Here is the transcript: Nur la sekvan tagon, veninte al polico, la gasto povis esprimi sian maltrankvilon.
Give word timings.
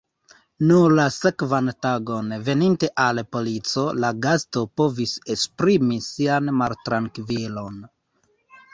Nur 0.69 0.93
la 0.99 1.03
sekvan 1.15 1.69
tagon, 1.87 2.31
veninte 2.47 2.91
al 3.05 3.23
polico, 3.37 3.85
la 4.07 4.13
gasto 4.27 4.67
povis 4.83 5.15
esprimi 5.37 6.03
sian 6.11 6.53
maltrankvilon. 6.65 7.83